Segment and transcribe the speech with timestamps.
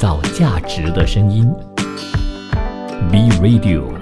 [0.00, 1.46] 造价值的声音
[3.12, 3.99] ，B Radio。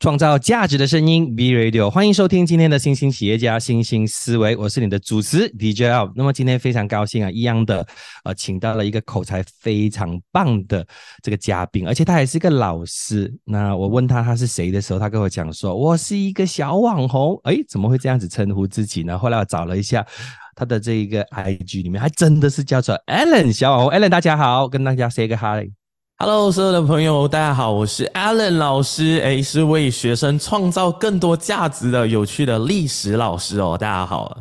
[0.00, 6.12] 创造价值的声音，B Radio，欢迎收听今天的新兴企业家、新兴思维，我是你的主持 DJ L。
[6.14, 7.84] 那么今天非常高兴啊，一样的，
[8.22, 10.86] 呃，请到了一个口才非常棒的
[11.20, 13.34] 这个嘉宾，而且他也是一个老师。
[13.42, 17.36] 那我问他他是谁的时候，他跟我讲说，我是一个小网红。
[17.42, 19.18] 哎，怎么会这样子称呼自己呢？
[19.18, 20.06] 后来我找了一下
[20.54, 23.90] 他的这一个 IG 里面，还真的是叫做 Allen 小网红。
[23.90, 25.77] Allen，大家好，跟大家 say 个 hi。
[26.20, 34.36] Hello，所有的朋友，大家好，我是 Allen 老师，诶，是为学生创造更多价值的有趣的历史老师哦，大家好。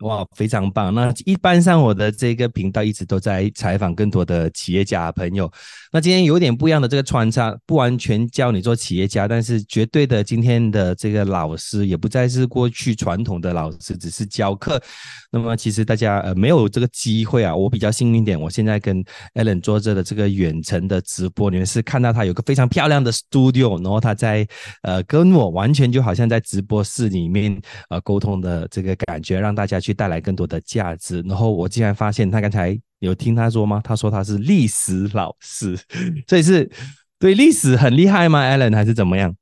[0.00, 0.94] 哇，非常棒！
[0.94, 5.50] 那一般上我的这个频道一直都在采访更多的企业家朋友。
[5.92, 14.80] 那今天有点不一样的这个穿插，不完全教你做企业家，但是绝对的今天的这个老师也不再是过去传统的老师，只是教课。
[15.30, 19.04] 那么其实大家呃没有这个机会啊，我比较幸运点，我现在跟
[19.34, 24.48] Allen 做着的这个远程的直播，你们是看到他有个非常漂亮的 studio，然后他在
[24.80, 29.89] 呃跟我完全就好像在直播室里面呃沟通的这个感觉，让大家去。
[29.92, 33.80] 带来更多的价值，然后我竟然发现他刚才有听他说吗？
[33.82, 35.78] 他说他是历史老师，
[36.28, 36.70] 所以是
[37.18, 39.34] 对历史很厉害吗？Allen 还是怎么样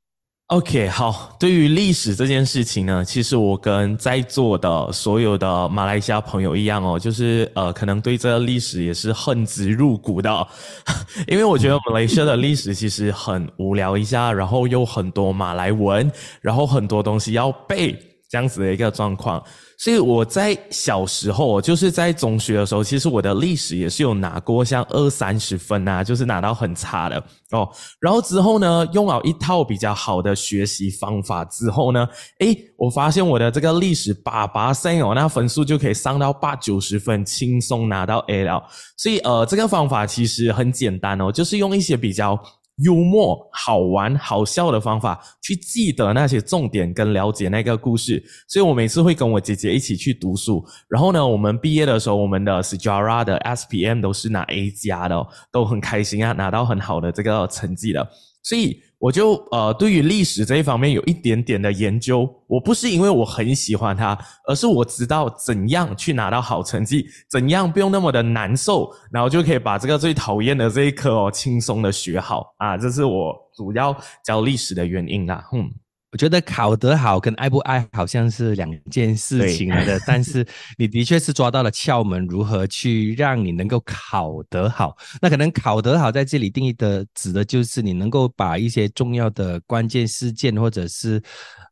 [0.47, 10.47] ？OK，好，对于历史这件事情呢，其实我跟在座的所有的马来西亚朋友一样哦，就是呃，可能对这个历史也是恨之入骨的，
[11.29, 17.95] 因为我觉得马来西亚的历史其实很无聊一下，然后又很多马来文，然后很多东西要背，
[18.27, 19.43] 这样子的一个状况。
[19.79, 27.15] 所以我在小时候，就是在中学的时候，其实我的历史也是有拿过像二三十分啊，就是拿到很差的
[27.51, 27.65] 哦。
[28.01, 32.05] 然后之后呢，用了一套比较好的学习方法之后呢，
[32.39, 38.61] 诶，我发现我的这个历史八八三哦，那分数就可以上到八九十分，轻松拿到 A 了。
[38.97, 42.37] 所以呃，这个方法其实很简单哦，就是用一些比较。
[42.79, 50.63] 幽默、好玩、好笑的方法去记得那些重点跟了解那个故事，所以我每次会跟我姐姐一起去读书。
[50.87, 58.09] 然后呢，我们毕业的时候，我们的 Sejara 的 SPM 都是拿 A 加的，都很开心啊，拿到很好的这个成绩的。
[58.41, 62.29] 所以我就呃，对于历史这一方面有一点点的研究。
[62.47, 72.77] 我不是因为我很喜欢它，而是我知道怎样去拿到好成绩，怎样不用那么的难受，然后就可以把这个最讨厌的这一科哦轻松的学好啊。
[72.77, 75.47] 这是我主要教历史的原因啦。
[75.53, 75.71] 嗯。
[76.11, 80.43] 我觉得考得好跟爱不爱好像是两件事情来的，但是
[80.77, 84.97] 你的确是抓到了窍门，如何去让你能够考得好。
[85.21, 91.21] 那可能考得好在这里定义的指的就是你能够把一些重要的关键事件，或者是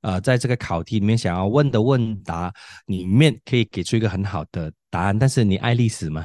[0.01, 2.53] 呃在这个考题里面想要问的问答
[2.85, 5.17] 里面，可以给出一个很好的答案。
[5.17, 6.23] 但是你爱历史吗？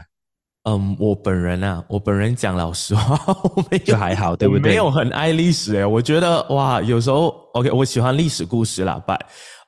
[0.64, 3.18] 嗯，我本人啊，我本人讲老实话，
[3.54, 4.70] 我没就还好，对不对？
[4.70, 9.18] 没有很爱历史诶，我觉得哇，有时候 OK，我喜欢历史故事啦，But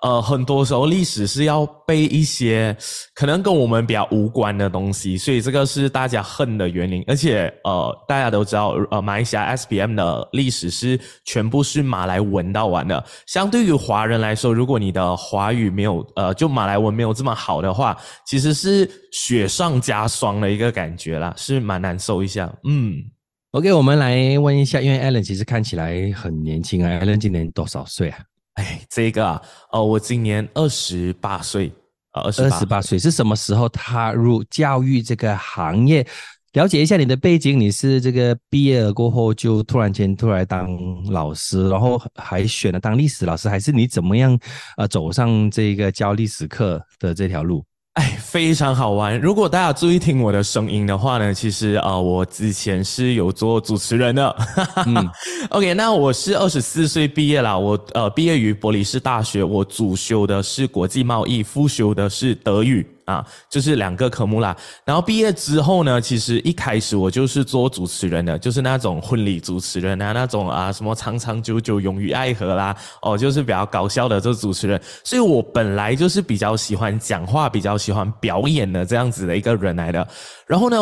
[0.04, 2.76] 呃，很多时候历史是要背一些
[3.15, 7.03] 可能跟我们比较无关的东西，所以这个是大家恨的原因。
[7.06, 13.03] 而且呃，大家都知道，呃，马来西亚 S B M 的历史是全部是马来文到完的。
[13.26, 22.54] 相对于华人来说，如果你的华语没有呃，就马来文没有这么好的话，其实是雪上加霜的一个感觉啦，是蛮难受一下。
[22.69, 22.97] 嗯
[23.53, 28.19] ，OK，我们来问一下，因为 Allen 其实看起来很年轻啊，Allen 今年多少岁啊？
[28.54, 31.72] 哎，这个啊，哦，我今年二十八岁，
[32.12, 36.06] 二十八岁是什么时候踏入教育这个行业？
[36.53, 40.72] 了解一下你的背景，你是这个毕业了过后就突然间突然当
[41.06, 44.38] 老师，然后还选了当历史老师，还是你怎么样
[44.76, 47.64] 呃走上这个教历史课的这条路？
[47.94, 49.16] 哎，非常好玩。
[49.21, 54.37] 如果大家注意听我的声音的话呢，其实啊，我之前是有做主持人的。
[54.84, 55.10] 嗯，
[55.50, 62.85] OK，那我是二十四岁毕业啦，我呃毕业于伯利士大学，我主修的是国际贸易，副修的是德语。
[63.04, 64.56] 啊，就是两个科目啦。
[64.84, 74.80] 然后毕业之后呢，其实一开始我就是做主持人的，就是那种婚礼主持人啊，那种啊什么长长久久永于爱河啦，哦，就是比较搞笑的这主持人。
[75.02, 80.06] 所以我本来就是比较喜欢讲话，比较喜欢表演的这样子的一个人来的。
[80.46, 80.76] 然后呢，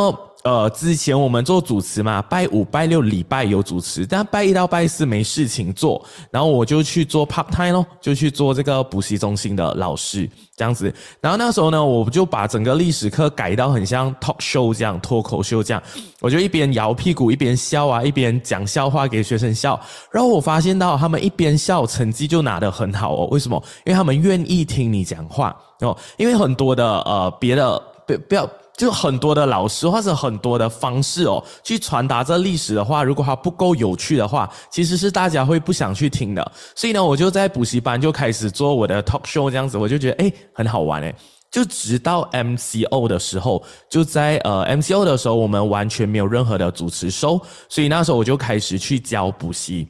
[0.44, 10.92] 呃，之前我们做主持嘛，拜五、拜六、礼拜有主持，但拜一到拜四没事情做，然后我就去做 part time 咯，就去做这个补习中心的老师这样子。
[11.20, 15.80] 然后那时候呢，我就把整个历史课改到很像 talk show 这样，脱口秀这样，
[16.18, 19.80] 我就一边摇屁股一边笑啊，一边讲笑话给学生笑。
[20.10, 23.28] 然后我发现到他们一边笑，成绩就拿得很好哦。
[23.30, 23.62] 为什么？
[23.86, 25.96] 因为他们愿意听你讲话哦。
[26.16, 28.50] 因为很多的呃别的不不要。
[28.76, 36.52] 就很多的老师或者很多的方式哦，去传达这历史的话，如果它不够有趣的话，其实是大家会不想去听的。
[36.74, 41.14] 所以呢，我就在补习班就开始做我的 talk show 这样子，我就觉得诶很好玩诶。
[41.50, 47.38] 就直到 MCO 的时候，就在呃 MCO 的时候，我们完全没有任何的主持收，
[47.68, 49.86] 所以那时候我就开始去教补习。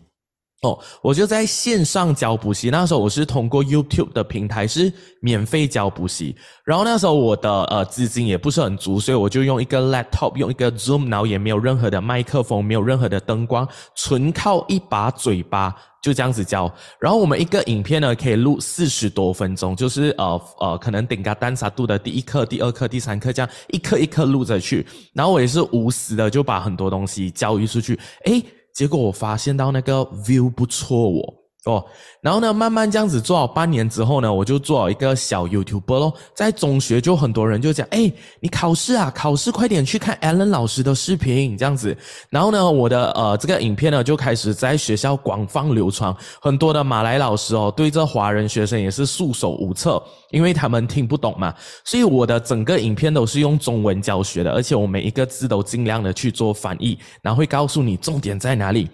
[0.63, 2.71] 哦，我就在线上教补习。
[2.71, 6.37] 那时候我是通过 YouTube 的平台是免费教补习。
[6.65, 13.67] 然后那时候我的呃资金也不是很足，所以我就用一个 laptop，用一个 Zoom，然后也没有任何的麦克风，没有任何的灯光，
[13.97, 16.73] 纯靠一把嘴巴就这样子教。
[17.01, 24.87] 然后我们一个影片呢可以录四十多分钟，就是呃呃可能顶个单杀度的第一课、第二课、第三课这样一课一课录着去。
[25.13, 27.99] 然后我也是无私的就把很多东西教育出去。
[28.27, 28.41] 诶。
[28.73, 31.42] 结果我发现到那个 view 不错哦。
[31.65, 31.85] 哦，
[32.21, 36.13] 然后呢，慢慢这样子做好半年之后呢，我就做好一个小 YouTuber 咯。
[36.35, 41.97] 在中学就很多人就讲，哎，你考试啊，考试快点去看 Allen 老师的视频，这样子。
[42.31, 51.55] 然后呢，我的呃这个影片呢就开始在学校广泛流传，很多的马来老师哦，对这华人学生也是束手无策，因为他们听不懂嘛。
[51.85, 58.89] 所以我的整个影片都是用中文教学的，而且我每一个字都尽量的去做翻译，然后会告诉你重点在哪里。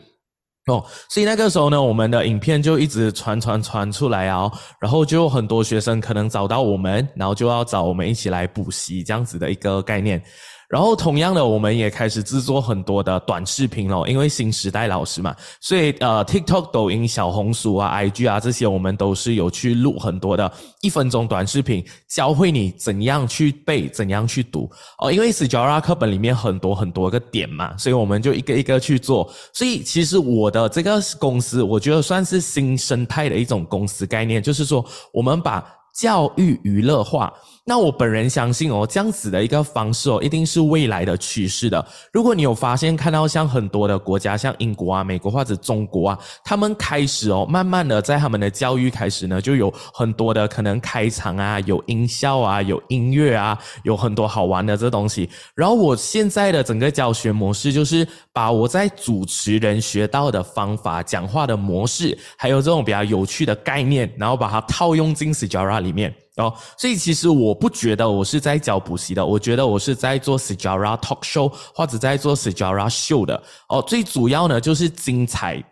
[0.69, 10.23] 哦，所以那个时候呢，我们的影片就一直传传传出来啊，然后就很多学生可能找到我们，然后就要找我们一起来补习这样子的一个概念。
[10.69, 25.11] 然后同样的，我们也开始制作很多的短视频咯，因为新时代老师嘛，所以呃，TikTok、抖音、小红书啊、IG 啊这些，我们都是有去录很多的一分钟短视频，教会你怎样去背，怎样去读哦。
[25.11, 29.33] 因为 s j a r a 课本里面很多很多个点嘛，所以我们就一个一个去做。
[29.55, 35.65] 所以其实我的这个公司，我觉得算是新生态的一种公司概念，就是说我们把
[35.99, 37.33] 教育娱乐化。
[37.69, 41.87] 那我本人相信哦，这样子的一个方式哦，一定是未来的趋势的。
[42.11, 55.29] 如果你有发现看到像很多的国家，像英国啊、美国或者中国啊，他们开始哦，慢慢的在他们的教育开始呢，就有很多的可能开场啊，有音效啊，有音乐啊，有很多好玩的这东西。
[55.55, 66.15] 然后我现在的整个教学模式就是把我在主持人学到的方法、讲话的模式，还有这种比较有趣的概念，然后把它套用进 Sijara 里面。
[66.39, 73.43] 哦，所以其实我不觉得我是在教补习的，我觉得我是在做 Sijara Talk Show 或者在做 Sijara Show 的。
[73.69, 75.63] 哦，最主要呢就是精彩，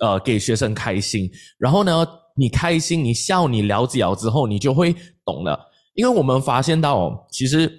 [0.00, 1.30] 呃，给学生开心。
[1.58, 4.94] 然后呢，你开心，你笑，你了解了之后，你就会
[5.26, 5.60] 懂了。
[5.92, 7.70] 因为我们发现到，其实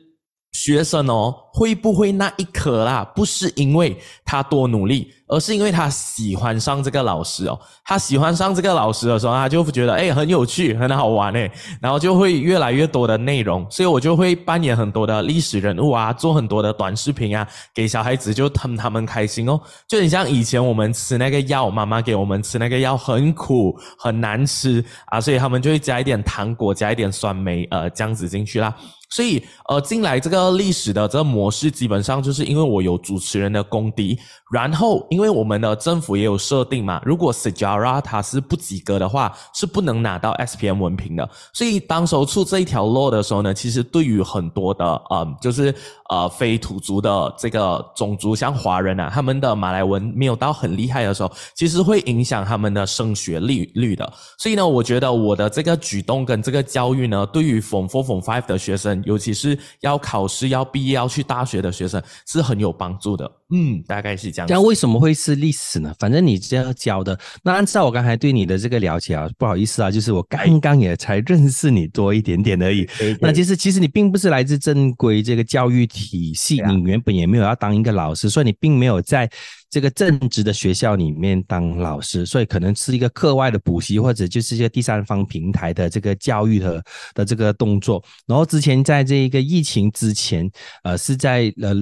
[0.66, 5.12] 学生哦，会不会那一刻啦，不是因为他多努力。
[5.28, 11.52] 而是因为他喜欢上这个老师哦，他喜欢上这个老师的时候，他就觉得哎很有趣，很好玩哎，
[11.82, 28.72] 然后就会越来越多的内容，所以我就会扮演很多的历史人物啊，做很多的短视频啊，给小孩子就疼他们开心哦，就很像以前我们吃那个药，妈妈给我们吃那个药很苦很难吃啊，所以他们就会加一点糖果，加一点酸梅呃这样子进去啦。
[29.16, 34.20] 所以呃进来这个历史的这个模式，基本上就是因为我有主持人的功底，
[34.52, 35.06] 然后。
[35.16, 41.30] 因为我们的政府也有设定嘛，如果 Sijara 它是不及格的话，是不能拿到 SPM 文凭的。
[41.54, 45.74] 所以当时候出这一条 law 的时候呢，其实对于很多的嗯，就是
[46.10, 54.12] 呃非土族的这个种族，像华人啊，他们的马来文没有到很厉害的时候，其实会影响他们的升学率率的。
[54.38, 63.32] 所以呢，我觉得我的这个举动跟这个教育呢，对于 Form Four、Form Five 的学生，尤其是要考试、要毕业、要去大学的学生，是很有帮助的。
[63.54, 64.48] 嗯，大概是这样。
[64.50, 65.94] 那为什么会是历史呢？
[66.00, 72.88] 反正你这样教的，那按照我刚才对你的这个了解啊，不好意思啊，就是我刚刚也才认识你多一点点而已。
[73.22, 79.30] 那其实其实你并不是来自正规这个教育体系，你原本也没有要当一个老师，所以你并没有在
[79.70, 88.04] 这个正职的学校里面当老师，所以可能是一个课外的补习，或者就是一个第三方平台的这个教育的的这个动作。
[88.26, 90.50] 然后之前在这一个疫情之前，
[90.84, 91.74] 呃，是在呃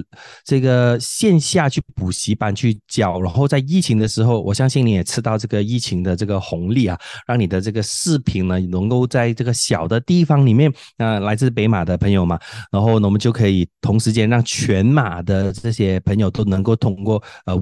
[0.44, 6.98] 这个线下去补习班去教，然后在疫情的时候，我相信你也吃到这个疫情的这个红利啊，
[7.28, 12.40] 让你的这个视频呢能够在这个小的地方里面，呃，来自北马的朋友嘛，
[12.72, 17.56] 然后呢，我们就可以同时间让全马的这些朋友都能够通过呃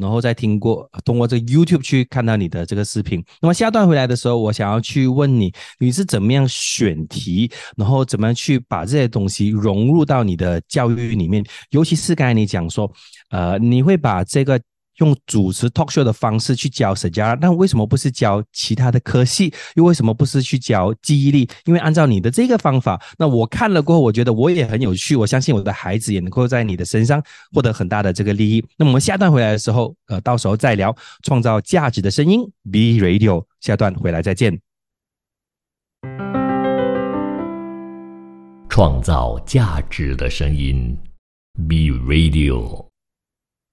[0.00, 3.24] 然后再听过通过这个 YouTube 去看到你的这个视频。
[3.40, 11.44] 那么下段回来的时候，我想要去问你，你是怎么样选题，然后怎么样去把这些东西融入到你的教育里面？
[11.70, 12.90] 尤其是刚才你讲说，
[13.30, 14.60] 呃，你会把这个。
[14.98, 19.52] 用主持 talk show 的方式去教沈佳，那为什么不是教其他的科系？
[19.74, 21.48] 又为什么不是去教记忆力？
[21.64, 25.16] 因为按照你的这个方法，那我看了过后，我觉得我也很有趣。
[25.16, 27.22] 我相信我的孩子也能够在你的身上
[27.52, 28.64] 获得很大的这个利益。
[28.76, 32.40] 那么我们下段回来的时候，呃，到时候再聊创造价值的声音。
[32.70, 34.60] B Radio 下段回来再见。
[38.68, 40.96] 创造价值的声音
[41.68, 42.85] ，Be Radio。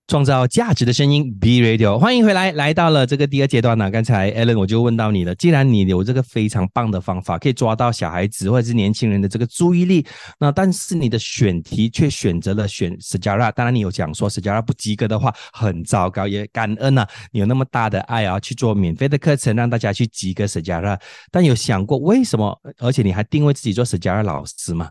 [0.08, 3.90] 创造价值的声音，B Radio，欢迎回来，来到了这个第二阶段呢。
[3.90, 10.06] 刚才 Alan 我就问到你了，既然你有这个非常棒的方法，可以抓到小孩子或者是年轻人的这个注意力，
[10.38, 21.00] 那但是你的选题却选择了选 Sejara，当然你有讲说 Sejara 不及格的话很糟糕，也感恩啊，你有那么大的爱啊，去做免费的课程让大家去及格 Sejara，
[21.32, 22.60] 但有想过为什么？
[22.78, 24.90] 而且你还定位自己做 Sejara 老师吗？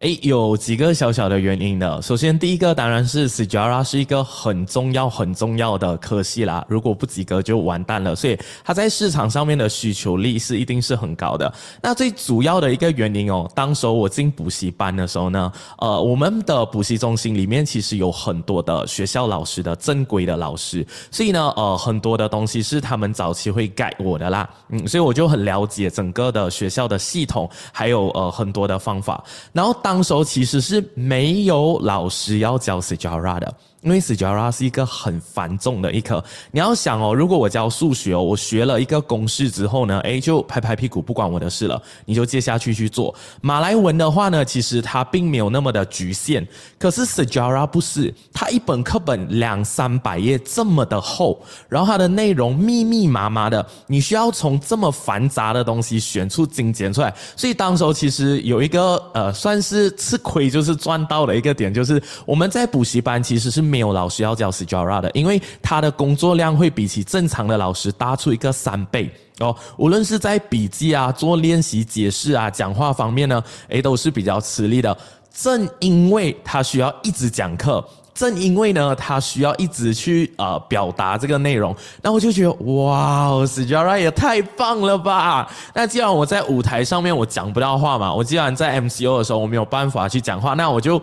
[0.00, 2.00] 哎，有几个小小的原因的。
[2.02, 6.64] 首先，第一个当然是 Sejara 是一个很重要、很重要的科系啦。
[6.68, 11.52] 如果不及格就完蛋了，所以它在市场上面的需求力是一定是很高的。
[11.82, 24.48] 那最主要的一个原因哦，当时候我进补习班的时候呢，呃，我们的补习中心里面其实有很多的学校老师的正规的老师，所以呢，呃，很多的东西是他们早期会改我的啦。
[24.68, 29.69] 嗯，所以我就很了解整个的学校的系统，还有呃很多的方法，然后。
[29.74, 33.54] 当时候其实是没有老师要教 C G R 的。
[33.82, 43.14] 因为 Sejara 是一个很繁重的一科，你要想哦，如果我教数学，我学了一个公式之后呢，诶，就拍拍屁股不管我的事了，你就接下去去做。
[43.40, 46.46] 马来文的话呢，其实它并没有那么的局限，
[46.78, 63.69] 可是 Sejara 不是，它一本课本两三百页这么的厚，然后它的内容密密麻麻的，你需要从这么繁杂的东西选出精简出来，所以当时候其实有一个呃，算是吃亏就是赚到的一个点，就是我们在补习班其实是。
[63.70, 69.08] 没有老师要教 Sjara 的，因为他的工作量会比起正常的老师大出一个三倍
[69.38, 69.54] 哦。
[69.78, 74.94] 无论是在笔记啊、做练习、解释啊、讲话方面呢，诶，都是比较吃力的。
[75.32, 85.48] 正因为他需要一直讲课，正因为呢他需要一直去呃表达这个内容，那我就觉得哇，Sjara 也太棒了吧！
[85.72, 91.00] 那既然我在舞台上面我讲不到话嘛，我既然在 MCO 的时候我没有办法去讲话，那我就。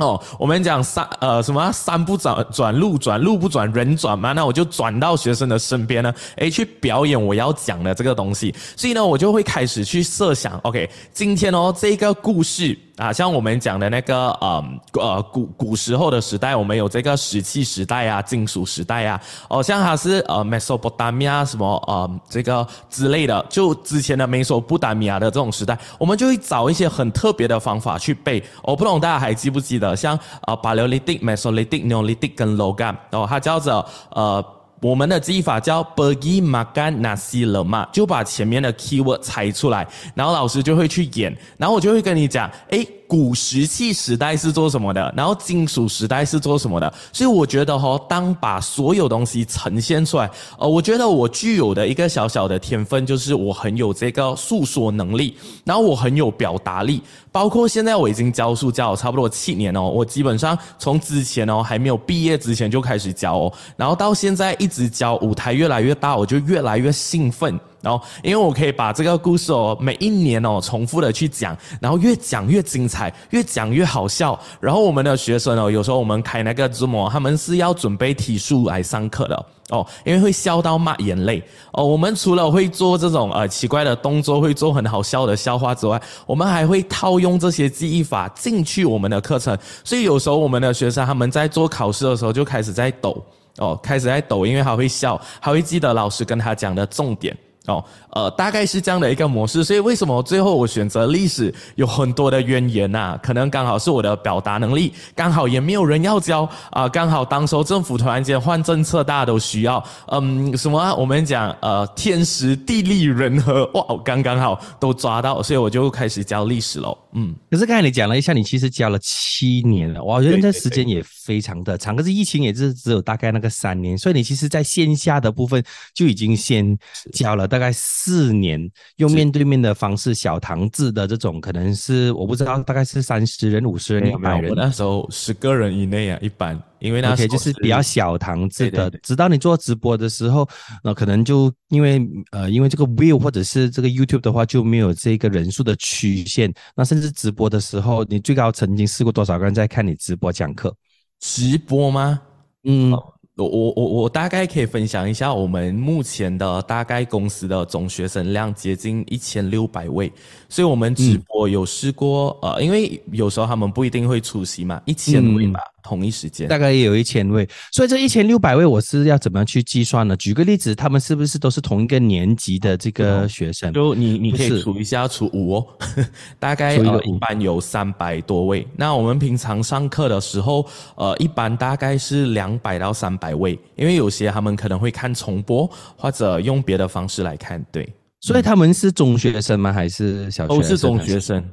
[0.00, 12.76] 哦，我们讲三呃什么三不转转路转路不转人转嘛，那我就转到学生的身边呢，诶，去表演我要讲的这个东西，所以呢，我就会开始去设想，OK，今天哦这个故事。
[13.00, 28.42] 啊，像我们讲的那个，嗯，呃，古古时候的时代，我们有这个石器时代啊，金属时代啊，哦，像它是呃，美索不达米亚什么，呃，这个之类的，就之前的美索不达米亚的这种时代，我们就会找一些很特别的方法去背。
[28.62, 34.44] 我不懂大家还记不记得，像呃，巴留利蒂、美索利蒂、纽利蒂跟 logan，哦，它叫做呃。
[34.80, 42.86] 我们的记忆法叫 pergi makan nasi lemak，就把前面的 keyword 猜出来，然后老师就会去演，然后我就会跟你讲，诶。
[43.10, 45.12] 古石器时代是做什么的？
[45.16, 46.94] 然后金属时代是做什么的？
[47.12, 57.02] 所以我觉得哈，当把所有东西呈现出来，呃，我觉得我具有的一个小小的天分就是我很有这个诉说能力，然后我很有表达力。
[57.32, 67.58] 包括现在我已经教书教了差不多七年哦，我基本上从之前哦还没有毕业之前就开始教哦，然后到现在一直教，舞台越来越大，我就越来越兴奋。
[67.82, 74.38] 然后，因为我可以把这个故事哦，每一年哦，重复的去讲，然后越讲越精彩，越讲越好笑。
[74.60, 81.84] 然后我们的学生哦，有时候我们开那个字幕，他们是要准备体术来上课的哦，因为会笑到抹眼泪哦。
[81.84, 89.56] 我们除了会做这种呃奇怪的动作，会做很好笑的笑话之外，我们还会套用这些记忆法进去我们的课程。
[89.84, 93.24] 所以有时候我们的学生他们在做考试的时候就开始在抖
[93.56, 97.34] 哦，开始在抖，因为他会笑，他会记得老师跟他讲的重点。
[97.66, 103.18] 哦，呃，大概是这样的一个模式，所以为什么最后我选择历史有很多的渊源呐？
[103.22, 110.94] 可能刚好是我的表达能力，刚好也没有人要教啊，刚好当时候政府突然间换政策，大家都需要，嗯，什么？
[110.96, 116.96] 我们讲呃，天时地利人和，哇，刚刚好都抓到，所以我就开始教历史喽。
[117.12, 121.94] 嗯，可是刚才你讲了一下，你其实教了七年了，我觉得这时间也非常的长。
[121.94, 125.62] 可是疫情也是只有大概那个三年，所以你其实在线下的部分
[125.94, 126.76] 就已经先
[127.12, 134.50] 教了大概四年，用面对面的方式，小堂制的这种，可能是我不知道，大概是三十人、五十人、一百人。
[134.50, 136.60] 我那时候十个人以内啊，一般。
[136.80, 140.48] 因为那些就是比较小堂制的，直到你做直播的时候，
[140.82, 142.00] 那可能就因为
[142.32, 146.50] 呃，因为这个 view 或者是这个 YouTube 的话，就没有这个人数的曲线。
[146.74, 150.74] 那甚至直播的时候，你最高曾经试过多少个人在看你直播讲课？
[151.20, 152.20] 直播吗？
[152.64, 152.98] 嗯。
[153.36, 160.12] 我我我我大概可以分享一下，我们目前的大概公司的总学生量接近一千六百位，
[160.46, 165.60] 所以我们直播有试过，呃，因为有时候他们不一定会出席嘛，一千位吧。
[165.82, 170.16] 同一时间大概也有一千位，所以这一千六百位我是要怎么样去计算呢？
[170.16, 173.72] 举个例子，他们是不是都是同一个年级的这个学生？
[173.72, 175.66] 就你你可以除一下，除五哦，
[176.38, 178.66] 大概呃一般有三百多位。
[178.76, 187.64] 那我们平常上课的时候，呃，一般大概是两百到三百位，因为有些他们可能会看重播或者用别的方式来看。
[187.72, 187.88] 对，
[188.20, 189.72] 所以他们是中学生吗？
[189.72, 190.54] 还是小学？
[190.54, 191.44] 都是中学生。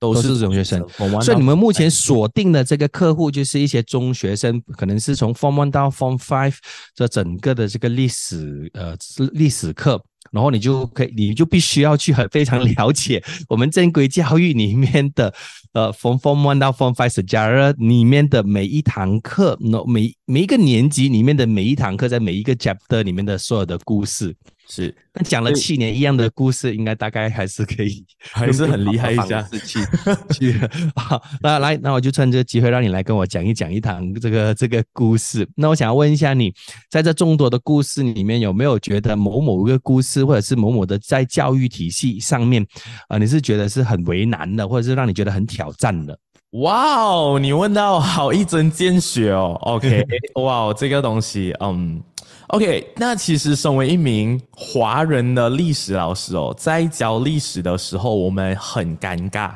[0.00, 0.86] 都是中学生，
[1.22, 6.56] 所以你们目前锁定的这个客户就是一些中学生，可能是从 Form One 到 Form Five
[6.94, 8.94] 这整个的这个历史呃
[9.32, 15.32] 历史课，然后你就可以，你就必须要去很非常了解 我们正规教育里面的
[15.72, 24.36] 呃 Form Form One 到 Form Five 加入里面的每一堂课，那每每一个年级里面的每一堂课，在每一个 Chapter 里面的所有的故事。
[24.66, 29.42] 是，那讲了七年一样的故事，应该大概还是可以， 还是很厉害一下。
[29.64, 29.78] 去
[30.32, 30.58] 去，
[30.96, 35.46] 好，那来，那我就趁这个机会让你来跟我讲一讲一堂这个这个故事。
[35.54, 36.52] 那我想要问一下你，
[36.90, 42.66] 在这众多的故事里面，有没有觉得某某一个故事，或者是某某的在教育体系上面，
[43.08, 46.18] 啊，你是觉得是很为难的，或者是让你觉得很挑战的？
[46.52, 49.58] 哇哦，你问到好一针见血哦。
[49.62, 50.04] OK，
[50.40, 52.02] 哇哦，这个东西，嗯。
[52.48, 59.52] OK，那其实身为一名华人的历史老师哦，在教历史的时候，我们很尴尬，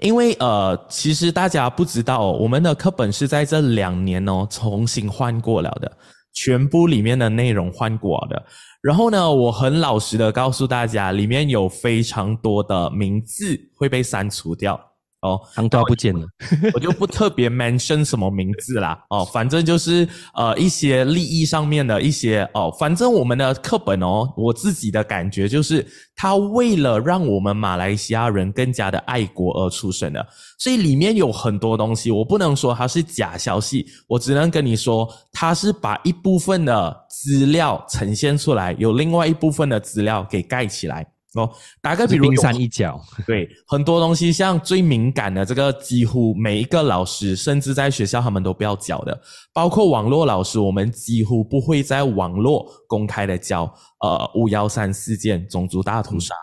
[0.00, 5.92] 因为呃，其实大家不知道，我们的课本是在这两年哦重新换过了的，
[6.32, 8.42] 全部里面的内容换过的。
[8.80, 14.80] 然后呢，我很老实的告诉大家，里面有非常多的名字会被删除掉。
[15.22, 16.26] 哦，汤都不见了，
[16.72, 18.98] 我就不特别 mention 什么名字啦。
[19.10, 25.86] 哦，反正就是呃一些利益上面的一些哦，反正我们的课本哦，我自己的感觉就是，
[26.16, 30.26] 他为了让我们马来西亚人更加的爱国而出生的，
[30.58, 41.06] 所以里面有很多东西，我不能说它是假消息，我只能跟你说，它是把一部分的资料呈现出来，有另外一部分的资料给盖起来。
[41.34, 41.48] 哦，
[41.80, 43.00] 打个比如，冰山一角。
[43.26, 49.20] 对，很多东西像最敏感的这个，几乎每一个老师，甚至在学校他们都不要教的，
[49.52, 53.72] 包括网络老师，我们几乎不会在网络公开的教。
[54.02, 56.34] 呃，五幺三事件、种族大屠杀，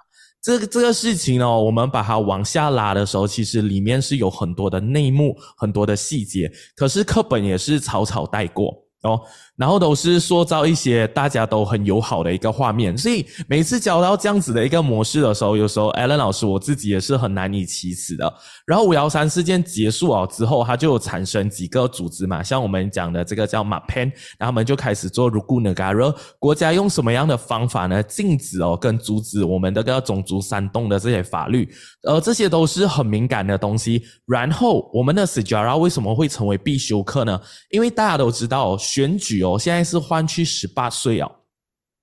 [0.43, 8.71] 这个这个事情呢，我们把它往下拉的时候，其实里面是有很多的内幕、很多的细节，可是课本也是草草带过
[9.01, 9.19] 哦。
[9.57, 18.31] 然后都是塑造一些大家都很友好的一个画面，所以每次教到这样子的一个模式的时候，有时候 Allen 老师我自己也是很难以启齿的。
[18.67, 28.03] 然后五幺三事件结束了之后，它就产生几个组织嘛，像我们讲的这个叫马 pen，然后他们就开始做 r u g u n a g a r a 国家用什么样的方法呢？
[28.03, 31.67] 禁止哦跟阻止我们的个种族煽动的这些法律，
[32.03, 34.03] 呃，这些都是很敏感的东西。
[34.27, 37.41] 然后我们的 Sejarah 为什么会成为必修课呢？
[37.71, 39.46] 因为大家都知道选举哦。
[39.49, 41.31] 我现在是换去十八岁哦。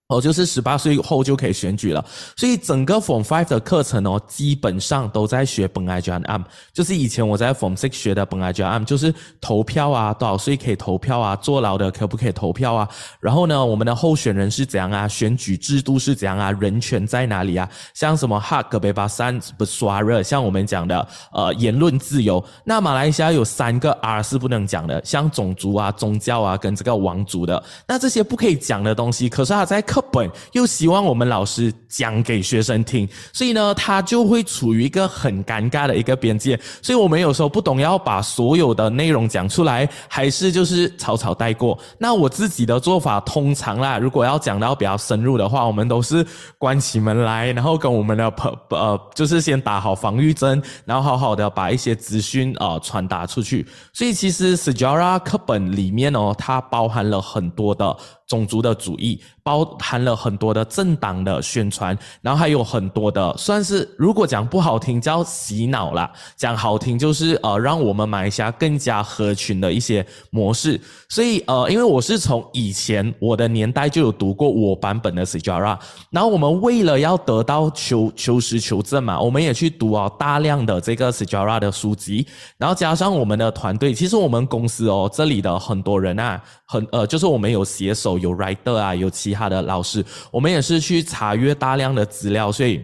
[0.09, 2.05] 哦，就是十八岁后就可以选举了，
[2.37, 6.43] 所以整个 Form Five 的课程哦，基本上都在学本 I J M，
[6.75, 12.87] 就是以前我在 Form Six 学的本 I J M，就是投票啊，多少岁可以投票啊，坐牢的可不可以投票啊？
[13.19, 15.09] 然后呢，我们的候选人是怎样啊？
[15.09, 16.53] 选举制度是怎样啊？
[16.53, 17.67] 人权在哪里啊？
[17.95, 36.59] 像什么哈格贝巴三不刷热，像我们讲的呃言论自由，那马来西亚有三个 R 是不能讲的，像种族啊、宗教啊跟这个王族的，那这些不可以讲的东西，可是他在课本又希望我们老师讲给学生听，所以呢，他就会处于一个很尴尬的一个边界。
[36.83, 41.79] 所以我们有时候不懂要把所有的内容讲出来，还是就是草草带过。
[41.97, 46.27] 那我自己的做法，通常啦，如果要讲到比较深入的话，我们都是
[46.59, 53.65] 关起门来，然后跟我们的朋呃，就是先打好防御针，然后好好的把一些资讯啊传达出去。
[53.93, 57.97] 所以其实 Sejara 课本里面哦，它包含了很多的。
[58.27, 70.81] 种族的主义包含了很多的政党的宣传，然后还有很多的算是如果讲不好听叫洗脑啦，讲好听就是呃让我们马来西亚更加合群的一些模式。
[71.11, 75.79] 所以呃，因为我是从以前我的年代就有读过我版本的 Sejarah，
[76.11, 88.14] 然后我们为了要得到求求实求证嘛，我们也去读啊大量的这个 Sejarah 的书籍，然后加上我们的团队，其实我们公司哦这里的很多人啊，很呃就是我们有携手。
[88.19, 92.83] 有 writer 啊，有其他的老师，我们也是去查阅大量的资料，所以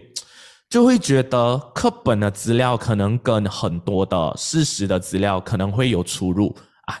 [0.69, 6.55] 就会觉得课本的资料可能跟很多的事实的资料可能会有出入。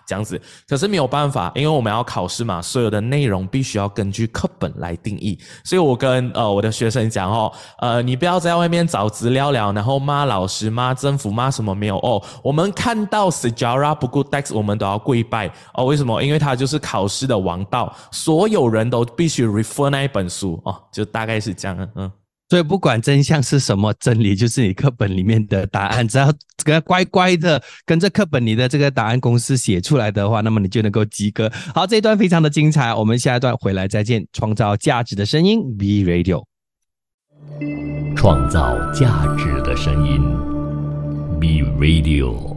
[0.05, 5.37] 这样子，可是没有办法，因为我们要考试嘛，所有的内容必须要根据课本来定义。
[5.63, 12.21] 所以我跟呃我的学生讲哦，呃，你不要在外面找资料了，然后骂老师、骂政府、骂什么没有哦。
[12.43, 15.85] 我们看到 Sejarah 不 good text，我们都要跪拜哦。
[15.85, 16.21] 为什么？
[16.21, 22.11] 因为它就是考试的王道，所有人都必须 refer 那一本书哦，就大概是这样，嗯。
[22.51, 26.05] 所以不管真相是什么，真理就是你课本里面的答案。
[26.05, 31.49] 只要这个乖乖的跟着课本里的这个答案公式写出来的话，那么你就能够及格。
[31.73, 34.27] 好，这一段非常的精彩，我们下一段回来再见。
[34.33, 36.43] 创造价值的声音，B Radio。
[38.17, 40.19] 创造价值的声音
[41.39, 42.50] ，be Radio。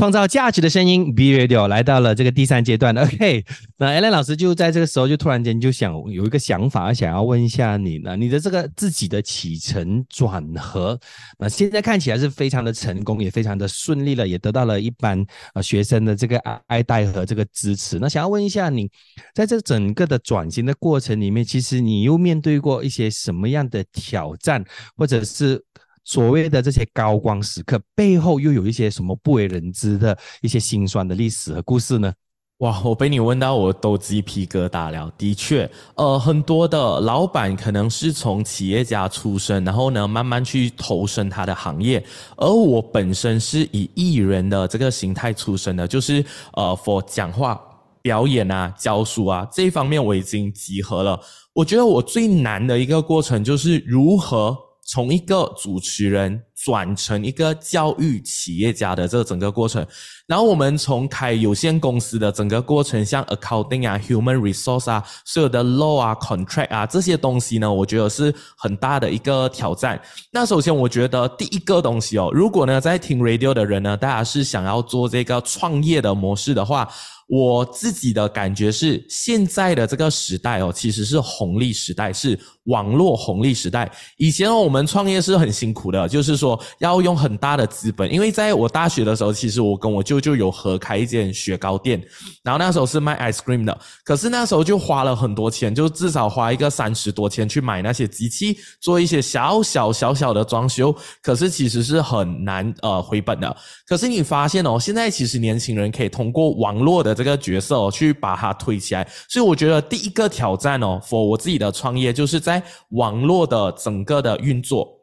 [0.00, 2.96] 创造价值的声音，B Radio 来到了这个第三阶段。
[2.96, 3.44] OK，
[3.76, 10.98] 那 Allen 老师就在这个时候就突然间就想有一个想法，想要问一下你呢，你的这个自己的起承转合，
[11.38, 17.98] 那现在看起来是非常的成功，也非常的顺利了，也得到了一般啊学生的这个爱戴和这个支持。
[17.98, 18.90] 那想要问一下你，
[19.34, 24.64] 在这整个的转型的过程里面，其实你又面对过一些什么样的挑战，
[24.96, 25.62] 或者是？
[26.04, 32.12] 所谓的这些高光时刻背后，又有一些什么不为人知的一些心酸的历史和故事呢？
[32.58, 35.10] 哇，我被你问到，我都鸡皮疙瘩了。
[35.16, 42.04] 的确，呃，很多的老板可能是从企业家出身，然后呢，慢慢去投身他的行业。
[42.36, 47.58] 而我本身是以艺人的这个形态出身的，就是呃，for 讲话、
[48.02, 51.18] 表演啊、教书啊这一方面，我已经集合了。
[51.54, 54.54] 我觉得我最难的一个过程，就是如何。
[54.92, 59.86] 从一个主持人转成一个教育企业家的这个整个过程，
[60.26, 70.00] 然后我们从开有限公司的整个过程，像 accounting 啊、human resource 啊、所有的 law 啊、contract 啊这些东西呢，我觉得是很大的一个挑战。
[70.30, 76.88] 那首先，我觉得第一个东西哦，如果呢在听 radio 的人呢，大家是想要做这个创业的模式的话。
[77.32, 83.88] 我自己的感觉是，现在的这个时代哦，其实是红利时代，是网络红利时代。
[84.16, 88.12] 以前哦我们创业是很辛苦的，就是说要用很大的资本。
[88.12, 92.02] 因为在我大学的时候，其实我跟我舅舅有合开一间雪糕店，
[92.42, 93.78] 然后那时候是卖 ice cream 的。
[94.04, 100.94] 可是那时候就花了很多钱，就至少花一个三十多千去买那些机器，做一些小小小小的装修。
[101.22, 103.56] 可是其实是很难呃回本的。
[103.86, 109.06] 可是你发现哦，现在其实年轻人可以通过网络的这个角色，去把它推起来。
[109.28, 114.99] 所以我觉得第一个挑战哦，for 我自己的创业，就是在网络的整个的运作。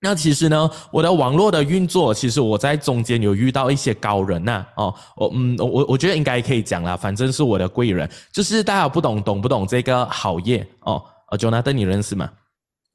[0.00, 4.64] 那其实呢，我的网络的运作，其实我在中间有遇到一些高人呐。
[4.76, 11.02] 哦，我嗯，我我觉得应该可以讲啦，反正是我的贵人，就是大家不懂懂不懂这个好业哦？
[11.30, 12.30] 呃，Jonathan 你认识吗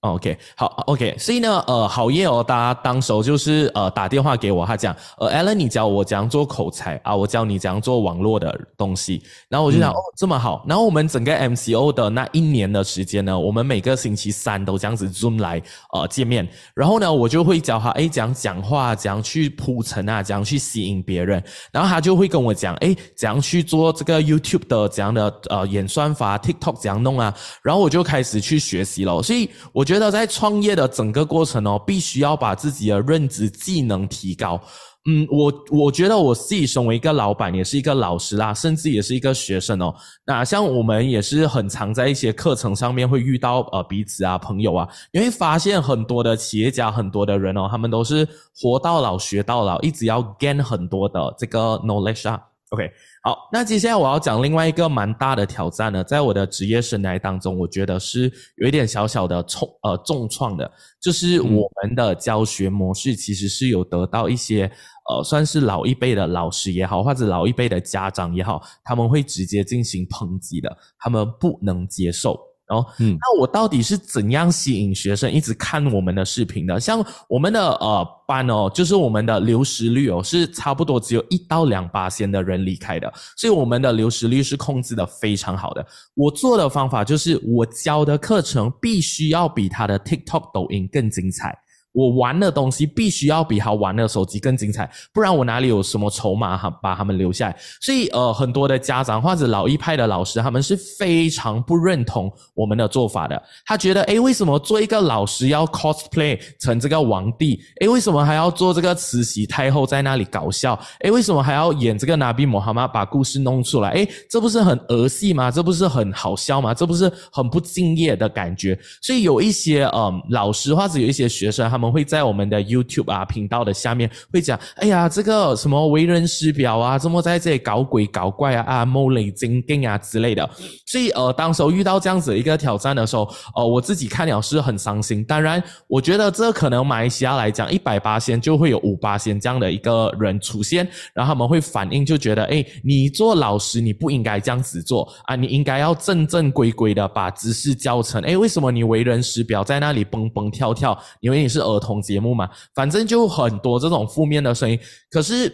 [0.03, 15.61] ？OK，好，OK，所以呢，呃，好业哦，大家当时候就是呃打电话给我，他讲，呃，Allen，你教我怎样做口才啊，我教你怎样做网络的东西，然后我就想，哦，这么好，然后我们整个 MCO 的那一年的时间呢，我们每个星期三都这样子 Zoom 来
[15.93, 34.59] 呃见面，然后呢，我就会教他，哎，怎样讲话，怎样去铺陈啊，怎样去吸引别人，然后他就会跟我讲，哎，怎样去做这个 YouTube 的怎样的呃演算法，TikTok 怎样弄啊，然后我就开始去学习了，所以我觉觉得在创业的整个过程哦，必须要把自己的认知技能提高。
[35.05, 39.93] 嗯，我我觉得我自己身为一个老板，也是一个老师啦，甚至也是一个学生哦。
[40.25, 52.41] 那像我们也是很常在一些课程上面会遇到呃彼此啊朋友啊，你会发现很多的企业家，很多的人哦，他们都是活到老学到老，一直要 gain 很多的这个 knowledge 啊。
[52.73, 52.89] OK，
[53.21, 64.63] 好，那接下来我要讲另外一个蛮大的挑战呢，在我的职业生涯当中，我觉得是有一点小小的重呃重创的，就是我们的教学模式其实是有得到一些
[65.07, 72.39] 呃算是老一辈的老师也好，或者老一辈的家长也好，他们会直接进行抨击的，他们不能接受。
[72.69, 76.79] 哦，嗯，那我到底是怎样吸引学生一直看我们的视频的？
[76.79, 85.85] 像我们的呃班哦，就是我们的流失率哦，是差不多只有一到两八千的人离开的，所以我们的流失率是控制的非常好的。
[86.13, 91.57] 我做的方法就是，我教的课程必须要比他的 TikTok、抖音更精彩。
[91.93, 97.55] 我玩的东西必须要比他玩的手机更精彩，不然我哪里有什么筹码哈把他们留下来？
[97.79, 103.39] 所以呃，很多的家长或者老一派的老师，他们是非常不认同我们的做法的。
[103.63, 107.61] 他觉得，诶，为什么做一个老师要 cosplay 成这个皇帝？
[107.81, 110.73] 诶，为什么还要做这个慈禧太后在那里搞笑？
[111.01, 113.91] 诶，为什么还要演这个拿比摩哈马把故事弄出来？
[113.91, 115.51] 诶，这不是很儿戏吗？
[115.51, 116.73] 这不是很好笑吗？
[116.73, 118.75] 这不是很不敬业的感觉？
[118.99, 121.82] 所以有一些嗯老师或者有一些学生他们。
[121.83, 130.49] 我们会在我们的 YouTube 啊频道的下面会讲，哎呀，这个什么为人师表啊，怎么在这里搞鬼搞怪啊啊，谋雷精定啊之类的。
[130.85, 135.25] 所以呃，当时候遇到这样子一个挑战的时候，呃，我自己看了是很伤心。
[135.25, 148.21] 当然，我觉得这可能马来西亚来讲，一百八仙就会有五八仙这样的一个人出现，然后他们会反应就觉得，哎，你做老师你不应该这样子做啊，你应该要正正规规的把知识教成。
[148.23, 150.97] 哎，为什么你为人师表在那里蹦蹦跳跳？
[151.19, 151.72] 因为你是儿。
[151.75, 154.79] 儿童节目嘛，反正就很多这种负面的声音。
[155.09, 155.51] 可是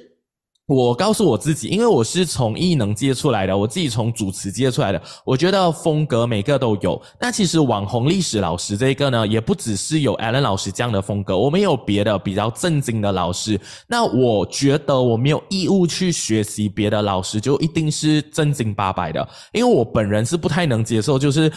[0.68, 7.02] 我告诉我自己，因为我是从艺能接出来的，我自己从主持接出来的，我觉得风格每个都有。
[7.20, 13.60] 那其实网红历史老师这个呢，也不只是有 Allen 老师这样的风格，我们有别的比较正经的老师。
[13.88, 21.52] 那我觉得我没有义务去学习别的老师，就一定是正经八百的，因为我本人是不太能接受，就是。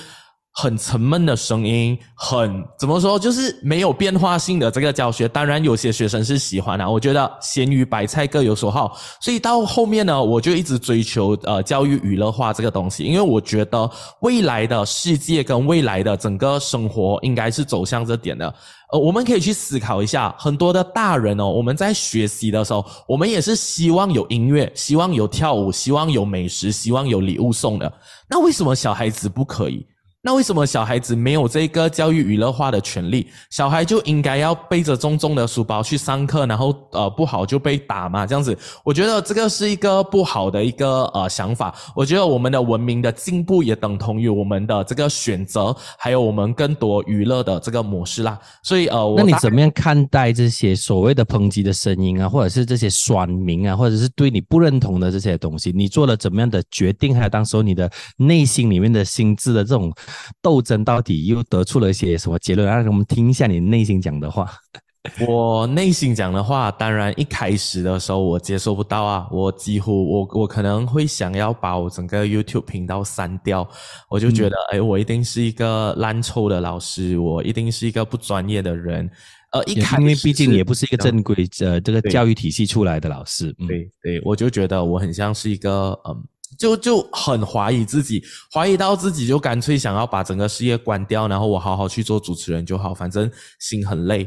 [0.55, 5.27] 很沉闷的声音，很怎么说，就是没有变化性的这个教学。
[5.27, 6.89] 当然，有些学生是喜欢的。
[6.89, 18.55] 我觉得咸鱼白菜各有所好，所以到后面呢，我就一直追求呃教育娱乐化这个东西，因为我觉得未来的世界跟未来的整个生活应该是走向这点的。
[18.93, 27.91] 呃，我们可以去思考一下，很多的大人哦，我们在学习的时候，我们也是希望有音乐，希望有跳舞，希望有美食，希望有礼物送的。
[28.29, 29.87] 那为什么小孩子不可以？
[30.25, 33.27] 那为什么小孩子没有这个教育娱乐化的权利？
[33.51, 38.25] 小孩就应该要背着重重的书包去上课，然后呃不好就被打嘛？
[38.25, 41.75] 这样子，我觉得这个是一个不好的一个呃想法。
[41.93, 48.39] 我觉得我们的文明的进步也等同于我们的这个选择，还有我们更多娱乐的这个模式啦。
[48.63, 55.73] 所以呃，那你怎么样看待这些所谓的抨击的声音啊，或者是这些酸民啊，或者是对你不认同的这些东西？
[55.75, 57.13] 你做了怎么样的决定？
[57.13, 59.93] 还有当时候你的内心里面的心智的这种。
[60.41, 62.67] 斗争到底又得出了一些什么结论？
[62.67, 64.51] 让我们听一下你内心讲的话。
[65.27, 73.69] 我内心讲的话，当然一开始的时候我接受不到啊，我几乎我我可能会想要把我整个 YouTube 频道删掉。
[74.09, 79.11] 我就觉得，哎，我一定是一个烂臭的老师，我一定是一个不专业的人。
[79.51, 83.53] 呃，一开因为毕竟也不是一个正规呃这个教育体系出来的老师。
[83.67, 86.25] 对对，我就觉得我很像是一个嗯。
[86.59, 94.27] 就就很怀疑自己，怀疑到自己就干脆想要把整个事业关掉，然后我好好去做主持人就好，反正心很累。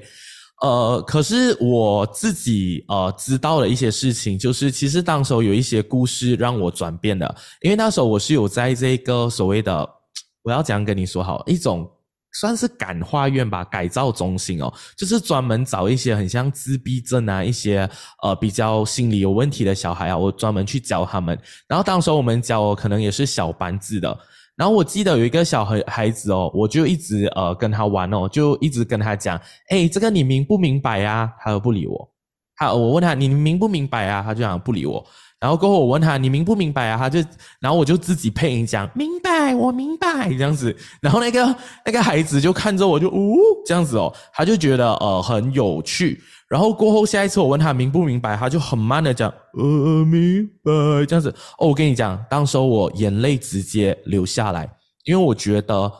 [0.62, 9.90] 呃，可是我自己呃知道了一些事情，就是其实当时候有一些故事让我转变的，因为那时候我是有在这个所谓的，
[10.44, 11.90] 我要讲跟你说好一种。
[12.36, 17.90] 算是感化院吧，改造中心哦，就是专门找一些很像自闭症啊，一些
[18.22, 21.40] 呃比较心理有问题的小孩啊，我专门去教他们。
[21.68, 24.18] 然后当时我们教可能也是小班制的。
[24.56, 31.30] 然后我记得有一个小孩孩子哦，我就一直呃跟他玩哦，就一直跟他讲，哎，这个你明不明白呀？
[31.40, 32.10] 他又不理我。
[32.58, 34.24] 他我问他你明不明白啊？
[34.24, 35.06] 他就讲不理我。
[35.40, 36.98] 然后过后我问他你明不明白啊？
[36.98, 37.20] 他就
[37.60, 40.76] 然后我就自己配音讲明白，我明白这样子。
[41.02, 46.22] 然后那个那个孩子就看着我就呜这样子哦，他就觉得呃很有趣。
[46.48, 51.30] 然后过后下一次我问他明不明白，他就很慢的讲呃明白这样子。
[51.58, 54.70] 哦，我跟你讲，当时我眼泪直接流下来，
[55.04, 55.92] 因为我觉得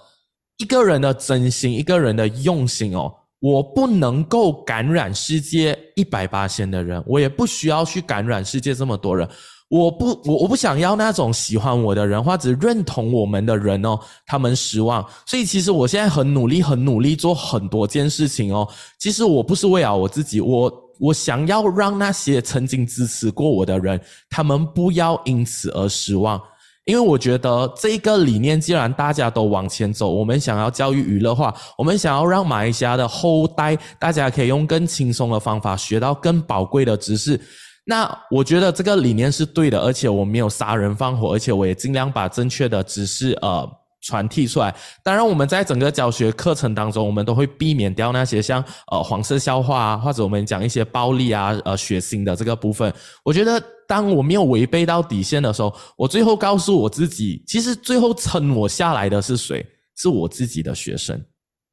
[0.58, 3.14] 一个人的真心，一个人的用心哦。
[3.40, 9.28] 我不能够感染世界一百八千的人，我也不需要去感染世界这么多人。
[9.68, 15.04] 我不，我我不想要那种喜欢我的人或者认同我们的人哦，他们失望。
[15.26, 18.68] 所以其实我现在很努力，很努力做很多件事情哦。
[19.00, 26.40] 其实我不是为了我自己，我我想要让那些曾经支持过我的人，他们不要因此而失望。
[26.86, 37.40] 因为我觉得这个理念，既然大家都往前走，我们想要教育娱乐化，我们想要让马来西亚的后代，大家可以用更轻松的方法学到更宝贵的知识。
[37.86, 43.68] 那我觉得这个理念是对的，而且我没有杀人放火，而且我也尽量把正确的知识呃。
[44.06, 44.74] 传递出来。
[45.04, 52.94] 当然，我们在整个教学课程当中，我们都会避免掉那些像呃黄色笑话啊，或者我们讲一些暴力啊、呃血腥的这个部分。
[53.24, 59.66] 我觉得，当我没有违背到底线的时候，我最后告诉我自己，其实最后撑我下来的是谁？
[59.98, 61.18] 是我自己的学生。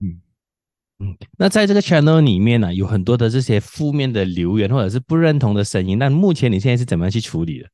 [0.01, 0.09] 嗯
[1.05, 1.17] 嗯。
[1.37, 5.99] 那在这个 channel 里面呢，有很多的这些负面的留言或者是不认同的声音。
[5.99, 7.69] 那目前你现在是怎么样去处理的？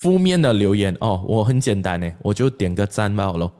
[0.00, 3.50] 负面的留言哦，我很简单呢，我就点个赞罢了。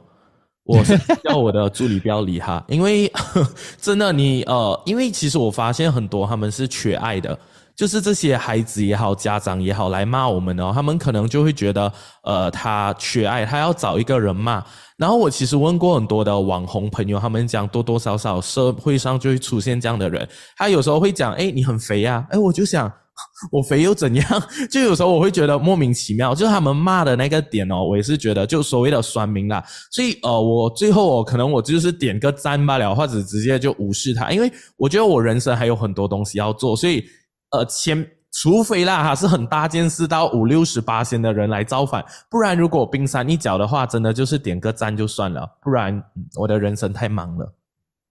[0.65, 0.83] 我
[1.23, 3.09] 叫我的助理不要理他， 因为
[3.79, 7.39] 真的你呃，因为其实我发现很多他们是缺爱的，
[7.73, 11.89] 就是这些孩子也好，家长也好来骂我们哦，他们可能就会觉得
[12.23, 14.61] 呃他缺爱，他要找一个人骂。
[14.97, 22.91] 然后我其实问过很多的网红朋友，他们讲多多少少社会上就会出现这样的人，他有时候会讲哎你很肥呀，哎我就想。
[23.51, 24.25] 我肥又怎样？
[24.69, 29.63] 就有时候我会觉得莫名其妙，就是他们骂的那个点哦，我也是觉得就所谓的酸民啦。
[29.91, 36.75] 所以呃，我最后我可能我就是点个赞罢了，或者直接就无视他，因为我觉得我人生还有很多东西要做。
[36.75, 37.03] 所以
[37.51, 45.47] 呃，前除非啦哈是很大件事到五六十八仙的人来造反，不然如果冰山一角的话，真的就是点个赞就算了。
[45.63, 46.03] 不然
[46.39, 47.53] 我的人生太忙了。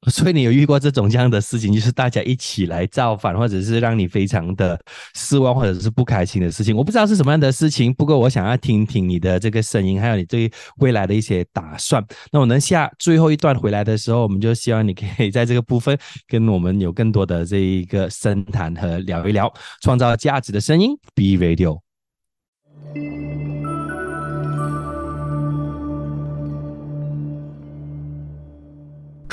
[0.08, 4.78] 所以你有遇过这种这样的事情，就是大家一起来造反，或者是让你非常的
[5.14, 6.76] 失望，或者是不开心的事情。
[6.76, 12.04] 我不知道是什么样的事情，不过我想要听听你的这个声音，还有你对未来的一些打算。
[12.30, 20.96] 那我能下最后一段回来的时候，我们就希望你可以在这个部分跟我们有更多的这一个深谈和聊一聊创造价值的声音。
[21.16, 21.80] B Radio。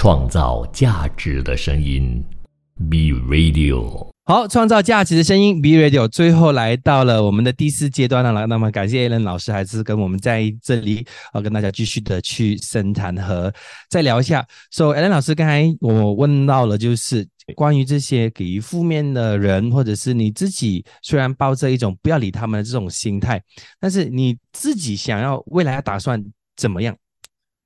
[0.04, 2.22] 创造价值的声音
[2.76, 4.06] ，Be Radio。
[4.26, 6.10] 好，创造价值的声音，Be Radio。
[6.10, 13.50] 最后来到了我们的第四阶段了，那么感谢 Allen 老师，还是跟我们在这里啊，跟大家继续的去深谈和
[13.90, 14.46] 再聊一下。
[14.72, 23.42] So Allen 老师，刚才我问到了，就是关于这些给予负面的人，或者是你自己，虽然抱着一种不要理他们的这种心态，
[23.80, 26.22] 但是你自己想要未来要打算
[26.58, 26.94] 怎么样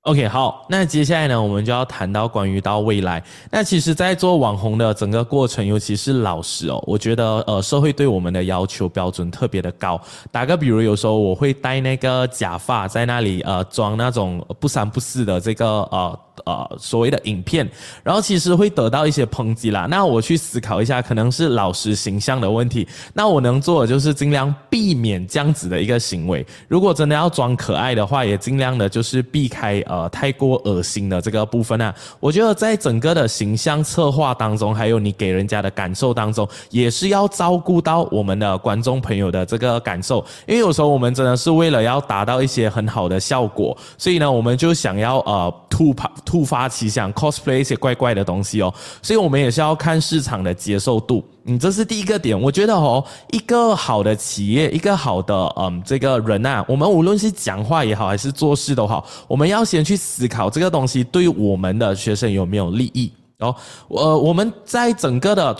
[0.07, 3.21] ？OK，好，那接下来呢，我们就要谈到关于到未来。
[3.51, 9.99] 那其实，在做网红的整个过程，尤其是老师哦，我觉得呃，社会对我们的要求标准特别的高。
[10.31, 16.19] 打个比如，有时候我会戴那个假发，在那里呃装那种不三不四的这个呃。
[16.45, 17.67] 呃，所谓的影片，
[18.03, 19.87] 然后其实会得到一些抨击啦。
[19.89, 22.87] 那我去思考一下，可能是老师形象的问题。
[23.11, 26.45] 那我能做的就是尽量避免这样子的一个行为。
[26.67, 31.93] 如果真的要装可爱的话，也尽量的就是避开呃呃太过恶心的这个部分啊。
[32.19, 40.23] 我觉得在整个的形象策划当中，还有你给人家的感受当中，也是要照顾到我们的观众朋友的这个感受。
[40.45, 46.11] 因为有时候我们真的是为了要达到一些很好的效果，所以呢，我们就想要呃突发。
[46.25, 51.23] 突发奇想，cosplay 一些怪怪的东西哦，所以我们也是要看市场的接受度。
[51.49, 52.39] 嗯，这是第一个点。
[52.39, 63.11] 我觉得哦，一个好的企业，一个好的嗯这个人呐，我们无论是讲话也好，还是做事都好，我们要先去思考这个东西对我们的学生有没有利益。
[63.39, 63.55] 哦，
[63.87, 65.55] 呃，我们在整个的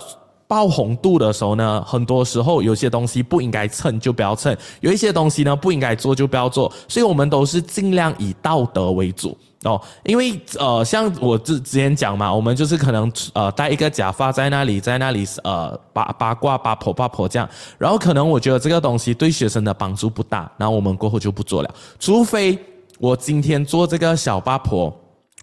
[0.46, 9.34] 爆红度的时候呢，很多时候有些东西不应该蹭就不要蹭，有一些东西呢不应该做就不要做，所以我们都是尽量以道德为主。
[9.64, 22.56] 哦，因为呃，像我之之前讲嘛，我们就是可能呃戴一个假发在那里，在那里呃八八卦八婆八婆这样，然后可能我觉得这个东西对学生的帮助不大，然后我们过后就不做了，除非
[23.00, 24.96] 我今天做这个小八婆，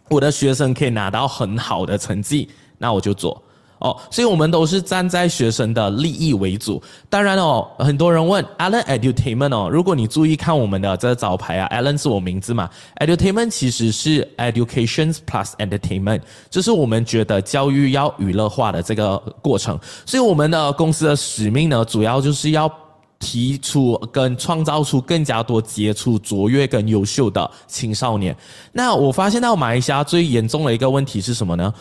[0.08, 3.42] 我的学生可以拿到很好的成绩，那我就做。
[3.80, 6.82] 哦，所以我们都是站在学生的利益为主。
[7.10, 12.70] 当然哦，很多人问 Allen Edutainment 哦，如果你注意看我们的这个招牌啊，Allen 是我名字嘛
[13.02, 19.80] edutain 其实是 Education Plus Entertainment，就是我们觉得教育要娱乐化的这个过程。
[20.06, 22.72] 所以我们的公司的使命呢，主要就是要
[23.20, 28.36] 提出跟创造出更加多杰出、卓越跟优秀的青少年。
[28.72, 31.74] 那我发现到马来西亚最严重的一个问题是什么呢？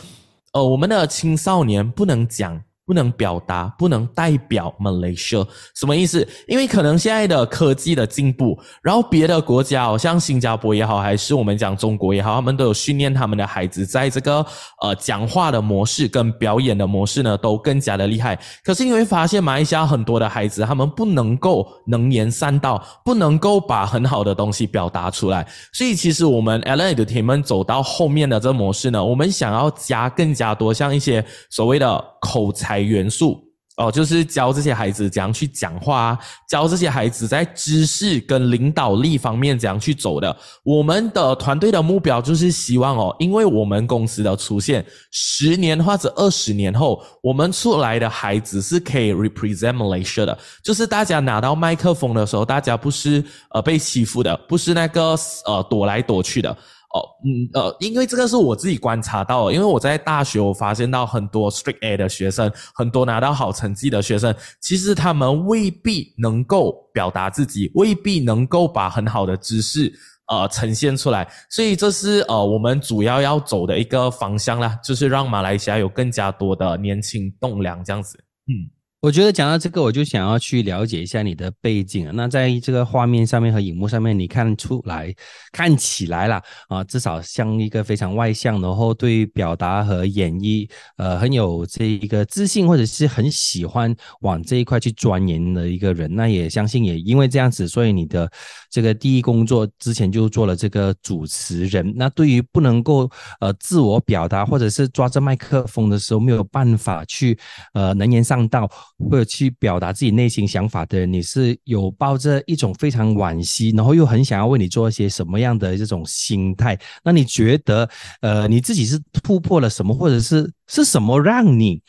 [0.55, 6.27] 哦，我们的青少年不能讲不能表达，不能代表 Malaysia，什么意思？
[6.47, 14.45] 因为可能现在的科技的进步，然后别的国家，好像新加坡也好，还是我们讲中国也好，他们都有训练他们的孩子在这个
[14.83, 18.39] 呃讲话的模式跟表演的模式呢，都更加的厉害。
[18.63, 25.47] 可是你会发现，马来西亚很多的孩子，他们不能够能言善道，不能够把很好的东西表达出来。
[25.73, 32.74] 所以其实我们 L A 的铁们走到后面的这模式呢，我们想要加更加多像一些所谓的口才。
[32.81, 33.43] 元素
[33.77, 36.17] 哦，就是教这些孩子怎样去讲话，
[36.49, 40.37] 教这些孩子在知识跟领导力方面怎样去走的。
[40.63, 55.17] 我们的团队的目标就是希望哦，因为我们公司的出现，十年或者二十年后，我们出来的孩子是可以 represent Malaysia 的，就是大家拿到麦克风的时候，大家不是呃被欺负的，不是那个
[55.47, 56.57] 呃躲来躲去的。
[56.95, 69.93] 哦，嗯，呃，因为这个是我自己观察到的，因为我在大学我发现到很多 Strict A 的学生，很多拿到好成绩的学生，其实他们未必能够表达自己，未必能够把很好的知识
[70.29, 78.17] 呃呈现出来，所以这是呃我们主要要走的一个方向啦，就是让马来西亚有更加多的年轻栋梁这样子，
[78.47, 78.71] 嗯。
[79.05, 82.11] 我觉得讲到这个，我就想要去了解一下你的背景。
[82.15, 85.15] 那在这个画面上面和荧幕上面，你看出来
[85.53, 96.11] 看起来啦，啊，至少像一个非常外向，然后对表达和演绎，呃，很有这一个自信，或者是很喜欢往这一块去钻研的一个人。
[96.15, 98.27] 那也相信也因为这样子，所以你的
[98.71, 101.93] 这个第一工作之前就做了这个主持人。
[101.95, 107.39] 那对于不能够呃自我表达，或者是抓着麦克风的时候没有办法去
[107.75, 108.67] 呃能言善道。
[109.11, 116.79] 或者去表达自己内心想法的人，你是有抱着一种非常惋惜，然后又很想要为你做一些什么样的这种心态？
[117.03, 117.89] 那你觉得，
[118.21, 121.83] 呃，你自己是突破了什么，或者是是什么让你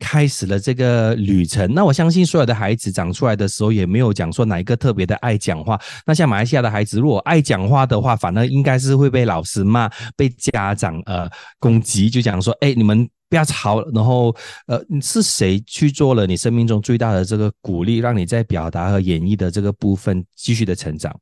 [0.00, 1.72] 开始了这个旅程？
[1.72, 5.80] 那我相信所有的孩子长出来的时候，也没有讲说哪一个特别的爱讲话。
[6.04, 11.30] 那像马来西亚的孩子，如果爱讲话的话，反而应该是会被老师骂，被家长呃
[11.60, 13.08] 攻击，就讲说，哎，你们。
[13.28, 14.34] 不要吵，然后，
[14.66, 21.14] 呃，是谁去做了你生命中最大的这个鼓励，让你在表达和演绎的这个部分继续的成长？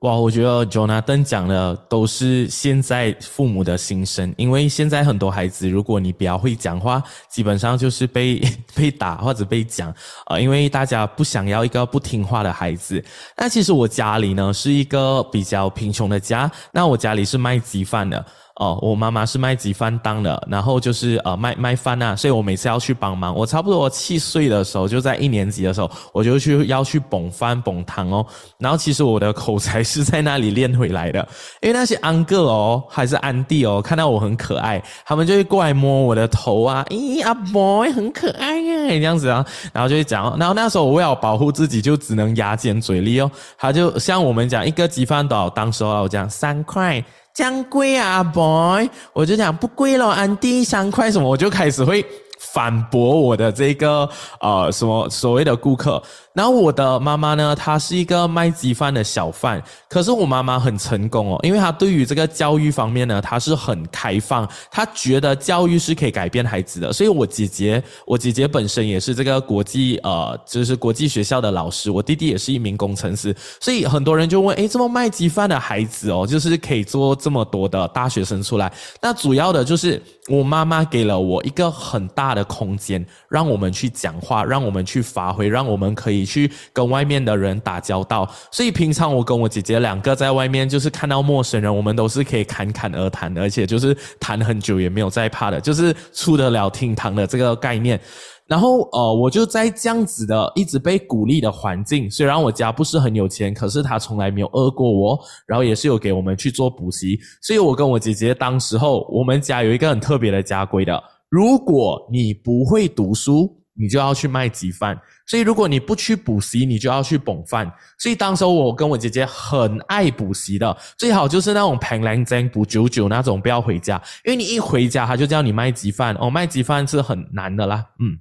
[0.00, 8.40] 哇，我觉得 Jonathan 讲的都是现在父母的心声，因为现在很多孩子，如果你比较会讲话，基本上就是被
[8.74, 9.94] 被打或者被讲，
[10.26, 13.04] 啊，因为大家不想要一个不听话的孩子。
[13.36, 18.24] 那其实我家里呢是一个比较贫穷的家，那我家里是卖鸡饭的。
[18.58, 23.32] 哦，我妈妈是卖鸡饭档的，然后就是呃卖卖饭啊，所以我每次要去帮忙。
[23.32, 28.26] 我差不多我七岁的时候，就在一年级的时候，我就去要去捧饭捧汤哦。
[28.58, 31.20] 然后其实我的口才是在那里练回来的，
[31.62, 40.36] 因为那些安哥哦，还是安弟哦，看到我很可爱，他们就会过来摸我的头啊， 咦阿 boy 很可爱耶，这样子啊，然后就会讲。
[40.36, 43.30] 然后那时候我为了保护自己，就只能牙尖嘴利哦。
[43.56, 47.00] 他就像我们讲一个鸡饭多少，当时候我讲三块。
[47.38, 48.90] 将贵啊，boy！
[49.12, 52.04] 我就讲不贵咯，安迪三块什么，我就开始会
[52.52, 54.08] 反驳我的这个
[54.40, 56.02] 呃什么所谓的顾客。
[56.34, 66.92] 然后我的妈妈呢，她是一个卖鸡饭的小贩，可是我妈妈很成功哦，因为她对于这个教育方面呢，她是很开放，她觉得教育是可以改变孩子的。
[66.92, 78.72] 所以我姐姐，我姐姐本身也是这个国际呃，就是国际学校的老师，我弟弟也是一名工程师，所以很多人就问，诶，这么卖鸡饭的孩子哦，就是可以做这么多的大学生出来？
[79.02, 86.28] 那主要的就是我妈妈给了我一个很大的的空间，让我们去讲话，让我们去发挥，让我们可以。
[86.28, 97.98] 去跟外面的人打交道，所以平常我跟我姐姐两个在外面，就是看到陌生人，我们都是可以侃侃而谈，而且就是谈很久也没有再怕的，就是出得了厅堂的这个概念。
[98.46, 114.98] 然后呃，我就在这样子的一直被鼓励的环境，虽然我家不是很有钱，可是他从来没有饿过我，然后也是有给我们去做补习，所以我跟我姐姐当时候，我们家有一个很特别的家规的，如果你不会读书，你就要去卖鸡饭。
[115.26, 117.70] 所以，如果你不去补习，你就要去捧饭。
[117.98, 128.18] 所以，当时我跟我姐姐很爱补习的，最好就是那种平零针补九九那种，不要回家，因为你一回家，他就叫你卖鸡饭哦，卖鸡饭是很难的啦，嗯。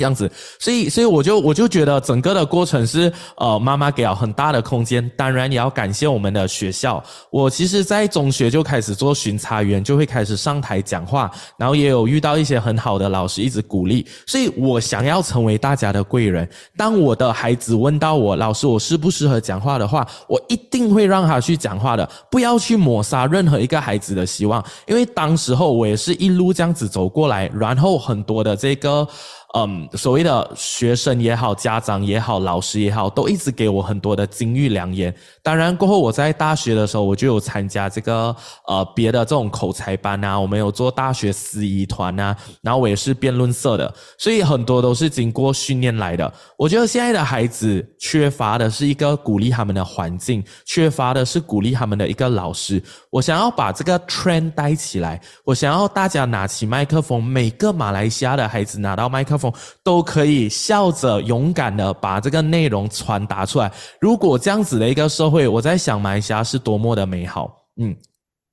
[0.00, 7.04] 这样子，所以，所以我就我就觉得整个的过程是，呃，妈妈给了很大的空间，当然也要感谢我们的学校。
[7.28, 16.48] 我其实，在中学就开始做巡查员，就会开始上台讲话，然后也有遇到一些很好的老师一直鼓励，所以我想要成为大家的贵人。
[16.78, 29.06] 当我的孩子问到我，老师，我适不适合讲话的话，我一定会让他去讲话的，不要去抹杀任何一个孩子的希望，因为当时候我也是一路这样子走过来，然后很多的这个。
[29.52, 35.12] 嗯，所谓的学生也好，家长也好，老师也好，都一直给我很多的金玉良言。
[35.42, 38.34] 当然，过后我在大学的时候，我就有参加这个
[38.68, 46.32] 呃别的这种口才班啊，我们有做大学司仪团啊，然后我也是辩论社的，所以很多都是经过训练来的。
[46.56, 52.80] 我觉得现在的孩子缺乏的是一个鼓励他们的环境，缺乏的是鼓励他们的一个老师。
[53.10, 59.39] 我想要把这个 trend 带起来，我想要大家拿起麦克风，每个马来西亚的孩子拿到麦克。
[59.84, 63.72] 都可以笑着勇敢的把这个内容传达出来。
[64.00, 67.54] 如果这样子的一个社会，我在想马来西亚是多么的美好。
[67.76, 67.94] 嗯，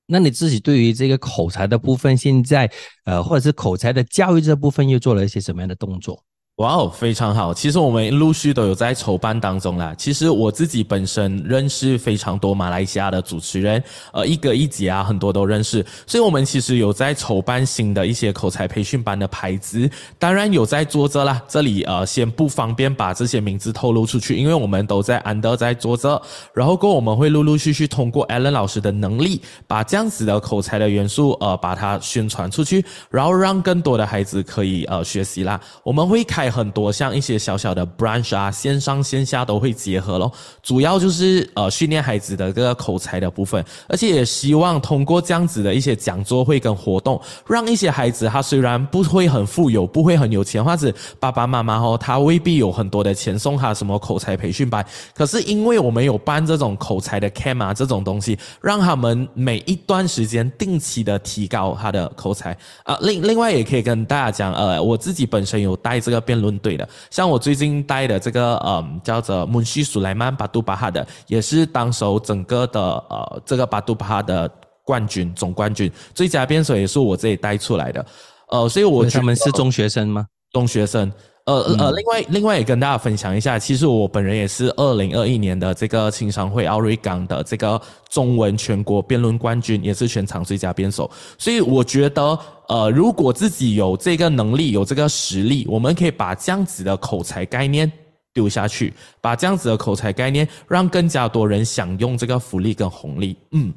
[0.06, 2.70] 那你自己对于这个口才的部分，现在
[3.04, 6.22] 呃，或者是口才的教育这部分，又做了一些什么样的动作？
[6.58, 7.54] 哇哦，非常好！
[7.54, 9.94] 其实我们陆续都有在筹办当中啦。
[9.96, 13.80] 其实我自己本身认识非常多马来西亚的主持人，
[14.12, 15.86] 呃，一哥一姐啊，很多都认识。
[16.04, 19.88] 所以我们其实有在筹办新的一些口才培训班的牌子，
[20.18, 21.40] 当然有在做着啦。
[21.46, 26.20] 这里呃，先不方便把这些名字透露出去，因为我们都在安德在做着。
[26.52, 35.60] 然后过我们会陆陆续续通过 Allen 老师的能力，把这样子的口才的元素呃，把它宣传出去，然后让更多的孩子可以呃学习啦。
[35.84, 36.47] 我们会开。
[36.50, 40.32] 很多像一些小小的 branch 啊，线上线下都会结合咯。
[40.62, 50.90] 主要就是呃训练孩子的这个口才的部分，而且也希望通过这样子的一些讲座会跟活动，让一些孩子他虽然不会很富有，不会很有钱，或者
[51.20, 54.82] 爸爸妈妈哦他未必有很多的钱送他什么口才培训班，
[55.14, 62.96] 可是因为我们有办这种口才的 cam 啊这种东西，让他们每一段时间定期的提高他的口才啊。
[63.02, 66.37] 另另外也可以跟大家讲，呃，我自己本身有带这个辩。
[66.40, 74.50] 论队的，像我最近带的这个，嗯，叫做穆西苏莱曼巴杜巴哈的，也是当手整个的，呃，这个巴杜巴哈的
[74.84, 78.06] 冠军，总冠军，最佳辩手也是我这里带出来的，
[78.48, 80.26] 呃，所以我他们是中学生吗？
[80.52, 81.12] 中学生。
[81.48, 87.80] 呃呃，另外另外也跟大家分享一下，其实我本人也是二零二一年的这个青商会奥瑞港的这个
[88.10, 91.10] 中文全国辩论冠军，也是全场最佳辩手。
[91.38, 92.38] 所以我觉得，
[92.68, 97.90] 呃，如果自己有这个能力、有这个实力，我们可以把这样子的口才概念
[98.34, 98.92] 丢下去，
[99.22, 103.34] 把这样子的口才概念让更加多人享用这个福利跟红利。
[103.52, 103.72] 嗯。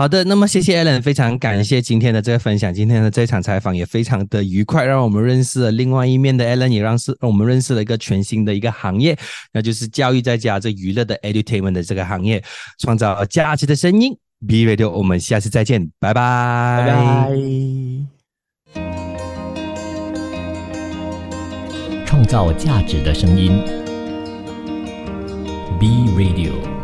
[0.00, 9.14] 好的，那么谢谢 Allen，非常感谢今天的这个分享，今天的这场采访也非常的愉快，让我们认识了另外一面的 Allen，也让是让我们认识了一个全新的一个行业，
[9.52, 12.42] 那就是教育在家这娱乐的 Edutainment 的这个行业，
[12.78, 14.16] 创造价值的声音。
[14.48, 17.30] B Radio，我们下次再见，拜拜，拜拜。
[22.06, 23.62] 创造价值的声音
[25.78, 26.79] ，B Radio。